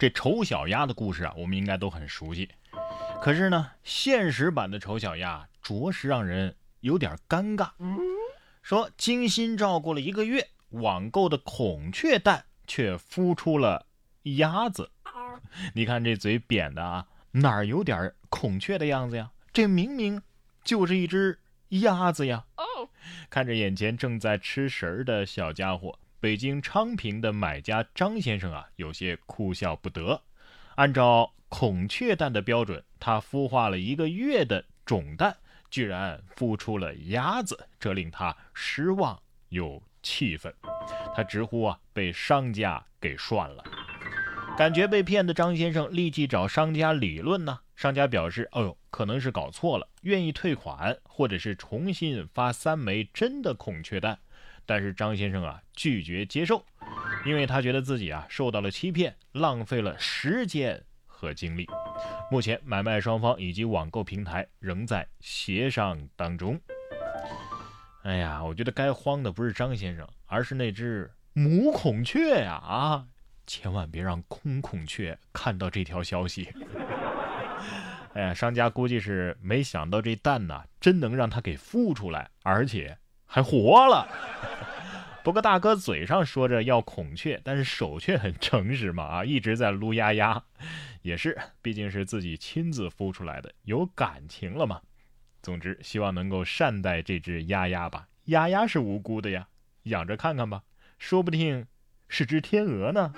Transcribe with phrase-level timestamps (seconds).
[0.00, 2.48] 这丑小鸭的故事啊，我们应该都很熟悉。
[3.20, 7.68] 可是呢，现实版的丑小鸭着实让人有点尴尬。
[8.62, 13.84] 说精心照顾了一个月，网购的孔雀蛋却孵出了
[14.22, 14.90] 鸭子。
[15.76, 19.30] 你看这嘴扁的啊，哪儿有点孔雀的样子呀？
[19.52, 20.22] 这明明
[20.64, 22.46] 就是一只鸭子呀！
[23.28, 25.98] 看着眼前正在吃食儿的小家伙。
[26.20, 30.20] 北京昌平的买家张先生啊，有些哭笑不得。
[30.74, 35.34] 按照孔雀蛋的标准，他孵化了一个月的种蛋，
[35.70, 40.54] 居然孵出了鸭子，这令他失望又气愤。
[41.16, 43.64] 他直呼啊，被商家给涮了。
[44.58, 47.60] 感觉被骗的张先生立即找商家理论呢。
[47.74, 54.18] 商家表示，哦呦，可能是搞错了，愿意退款，或者是重新发三枚真的孔雀蛋。
[54.66, 56.64] 但是张先生啊拒绝接受，
[57.24, 61.66] 因为他觉得自己啊受到了欺骗，浪费了时间和精力。
[62.30, 66.60] 目前买卖双方以及网购平台仍在协商当中。
[68.02, 72.54] 哎呀，我觉得该慌的不是张先生，而是那只母孔雀呀！
[72.54, 73.06] 啊，
[73.46, 76.48] 千万别让空孔雀看到这条消息。
[78.14, 82.96] 哎呀，商家估计是没想到这蛋呢真能让它给孵出来，而且
[83.30, 84.08] 还活了。
[85.22, 90.42] 不过大哥嘴上说着要孔雀，但是手却很诚实嘛啊，一直在撸鸭鸭，
[91.02, 94.80] 也是，毕竟是自己亲自孵出来的，有感情了嘛。
[95.42, 99.46] 总之，希望能够善待这只鸭鸭吧，鸭鸭是无辜的呀，
[99.84, 100.62] 养着看看吧，
[100.98, 101.66] 说不定
[102.08, 103.12] 是只天鹅呢，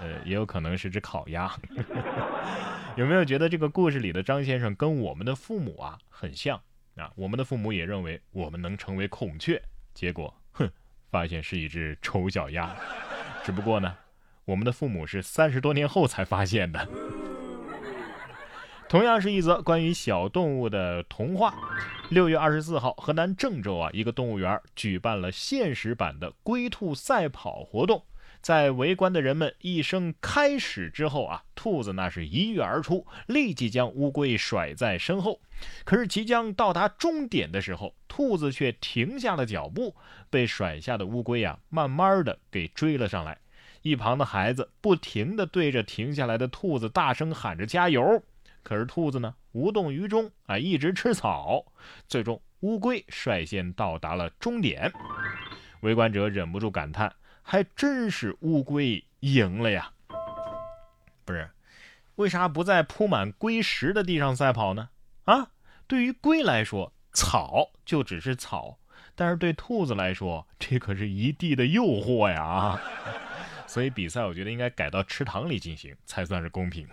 [0.00, 1.52] 呃，也有可能是只烤鸭。
[2.96, 6.62] 有没有觉得这个故事里的张先生跟我们的父母啊很像
[7.02, 7.10] 啊？
[7.16, 10.34] 我们的父母也认为我们能成为孔雀，结果。
[10.52, 10.70] 哼
[11.10, 12.74] 发现是一只丑小鸭，
[13.44, 13.96] 只不过呢，
[14.44, 16.88] 我们的父母是三十多年后才发现的。
[18.88, 21.54] 同样是一则关于小动物的童话。
[22.10, 28.04] 六月二十四号，河南郑州啊，一个动物园举办了现实版的龟兔赛跑活动。
[28.44, 35.40] 在围观的人们一声开始之后啊，兔子那是一跃而出，立即将乌龟甩在身后。
[35.86, 39.96] 可是即将到达终点的时候，兔子却停下了脚步，
[40.28, 43.38] 被甩下的乌龟呀，慢慢的给追了上来。
[43.80, 48.22] 一旁的孩子不停的对着停下来的兔子大声喊着加油，
[48.62, 51.64] 可是兔子呢，无动于衷啊，一直吃草。
[52.06, 54.92] 最终，乌龟率先到达了终点。
[55.80, 57.10] 围观者忍不住感叹。
[57.46, 59.92] 还真是乌龟赢了呀！
[61.26, 61.50] 不是，
[62.16, 64.88] 为啥不在铺满龟石的地上赛跑呢？
[65.24, 65.50] 啊，
[65.86, 68.78] 对于龟来说，草就只是草，
[69.14, 72.80] 但是对兔子来说，这可是一地的诱惑呀！
[73.68, 76.88] 所以比赛我觉得应该改到池塘里进行才算是公平。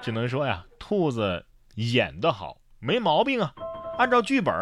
[0.00, 3.54] 只能说呀，兔子演得好，没毛病啊。
[3.98, 4.54] 按照剧本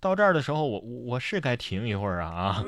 [0.00, 2.64] 到这儿的时候，我我是该停一会儿啊啊！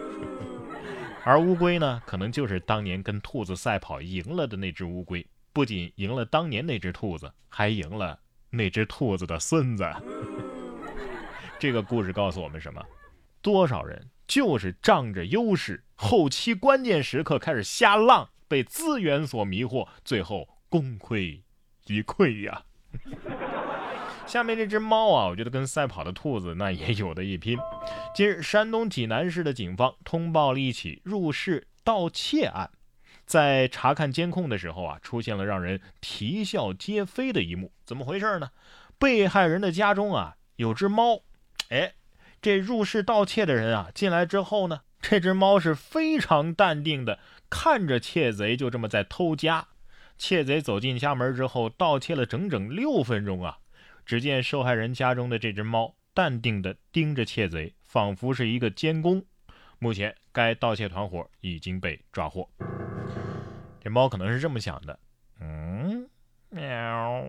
[1.24, 9.84] 而乌龟呢，可能就是当年跟兔子赛跑赢了的那只乌龟，不仅赢了当年那只兔子，还赢了那只兔子的孙子。
[11.58, 12.82] 这个故事告诉我们什么？
[13.42, 21.42] 多少人就是仗着优势，后期关键时刻开始瞎浪，被资源所迷惑，最后功亏
[21.86, 22.64] 一篑呀。
[24.30, 27.58] 下面这只猫啊，我觉得跟赛跑的兔子那也有的一拼。
[28.14, 32.70] 近日，山东济南市的警方通报了一起入室盗窃案，
[33.26, 37.72] 在查看监控的时候啊，出现了让人啼笑皆非的一幕。
[37.84, 38.50] 怎么回事呢？
[39.00, 41.22] 被害人的家中啊有只猫，
[41.70, 41.94] 哎，
[42.40, 47.18] 这入室盗窃的人啊进来之后呢，这只猫是非常淡定的
[47.50, 49.66] 看着窃贼就这么在偷家。
[50.16, 53.58] 窃贼走进家门之后，盗窃了整整六分钟啊。
[54.10, 59.24] 只见受害人家中的这只猫淡定地盯着窃贼，仿佛是一个监工。
[59.78, 62.50] 目前，该盗窃团伙已经被抓获。
[63.80, 64.98] 这猫可能是这么想的：
[65.40, 66.10] 嗯，
[66.48, 67.24] 喵，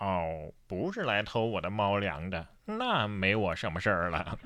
[0.00, 4.36] 哦，不是来偷我的猫粮的，那没我什么事儿了。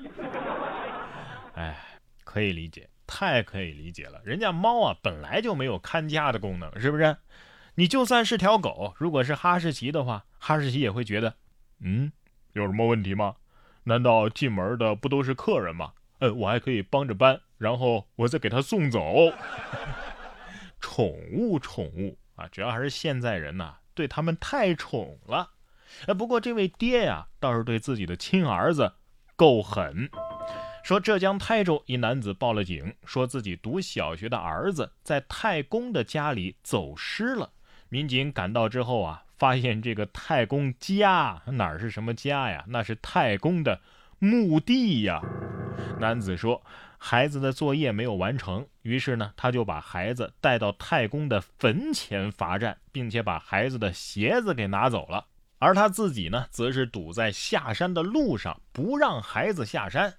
[1.55, 1.75] 哎，
[2.23, 4.21] 可以理解，太可以理解了。
[4.23, 7.17] 人家猫啊，本来就没有看家的功能，是不是？
[7.73, 11.33] 你就算是条狗，如果是哈士奇的话，哈士奇也会觉得。
[11.83, 12.11] 嗯，
[12.53, 13.35] 有什么问题吗？
[13.83, 15.91] 难道进门的不都是客人吗？
[16.19, 19.31] 嗯，我还可以帮着搬，然后我再给他送走。
[20.79, 25.51] 宠物，宠物啊，主要还是现在人呐，对他们太宠了。
[26.07, 28.93] 哎，不过这位爹呀，倒是对自己的亲儿子
[29.35, 30.09] 够狠。
[30.83, 37.51] 说浙江台州一男子报了警，说自己读小学的儿子在太公的家里走失了。
[37.87, 42.63] 民警赶到之后啊，发现这个太公家哪是什么家呀？
[42.65, 43.81] 那是太公的
[44.17, 45.21] 墓地呀。
[45.99, 46.63] 男子说，
[46.97, 55.25] 孩子的作业没有完成，于是呢，他就把孩子带到太公的坟前罚站，并且把孩子的鞋子给拿走了，
[55.59, 60.13] 而他自己呢，则是堵在下山的路上，不让孩子下山。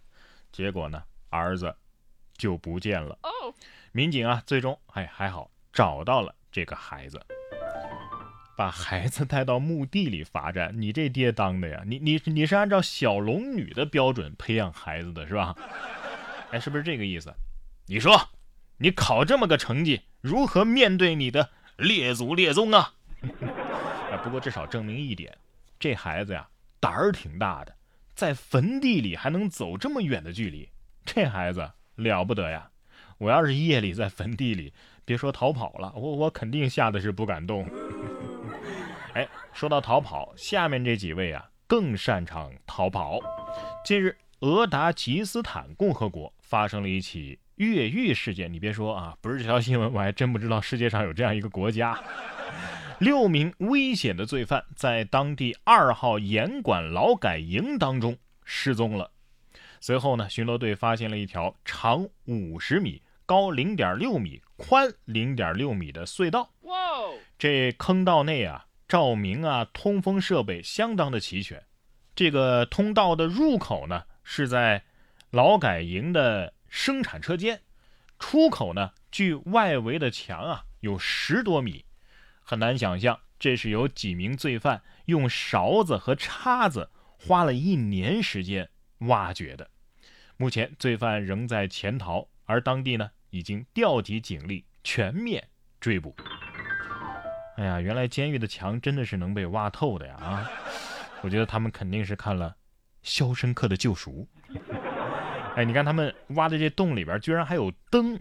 [0.53, 1.75] 结果呢，儿子
[2.37, 3.19] 就不见了。
[3.93, 7.19] 民警啊，最终哎还好找到了这个孩子，
[8.57, 10.81] 把孩子带到墓地里罚站。
[10.81, 11.83] 你这爹当的呀？
[11.87, 15.55] 你你你是按照小龙女的标准培养孩子的是吧？
[16.51, 17.35] 哎，是不是这个意思？
[17.87, 18.31] 你说，
[18.79, 22.95] 你考这么个成绩，如何面对你的列祖列宗啊？
[24.11, 25.37] 哎，不过至少证明一点，
[25.79, 26.49] 这孩子呀
[26.81, 27.75] 胆儿挺大的。
[28.15, 30.69] 在坟地里还能走这么远的距离，
[31.05, 32.71] 这孩子了不得呀！
[33.19, 34.73] 我要是夜里在坟地里，
[35.05, 37.69] 别说逃跑了，我我肯定吓得是不敢动。
[39.15, 43.21] 哎，说到逃跑，下面这几位啊更擅长逃跑。
[43.85, 48.53] 近日，俄达吉斯坦共和国发生了一起越狱事件。
[48.53, 51.97] 你别说啊，不是这条新闻，我还真不知道世界上有这样一个国家。
[52.99, 59.13] 六名危险的罪犯在当地二号严管劳改营当中失踪了。
[59.81, 66.51] 随后呢，巡逻队发现了一条长五十米、高零点六米、宽零点六米的隧道。
[66.63, 66.75] 哇！
[67.39, 71.63] 这坑道内啊，照明啊、通风设备相当的齐全。
[72.15, 74.85] 这个通道的入口呢，是在
[75.31, 77.61] 劳改营的生产车间，
[78.19, 81.85] 出口呢，距外围的墙啊有十多米。
[82.41, 89.71] 很难想象，这是有几名罪犯用勺子和叉子花了一年时间挖掘的。
[90.37, 95.49] 目前，罪犯仍在潜逃，而当地呢已经调集警力全面
[95.81, 96.15] 追捕。
[97.57, 100.15] 哎呀，原来监狱的墙真的是能被挖透的呀！
[100.21, 100.51] 啊，
[101.23, 102.51] 我觉得他们肯定是看了
[103.03, 104.27] 《肖申克的救赎》。
[105.55, 108.21] 哎，你看他们挖的这洞里边居然还有灯，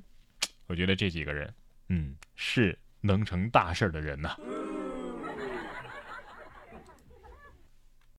[0.68, 1.54] 我觉得这几个人，
[1.90, 2.78] 嗯，是。
[3.06, 4.34] 能成大事的人呐。